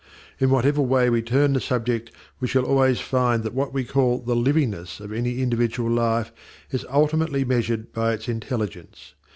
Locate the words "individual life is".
5.43-6.87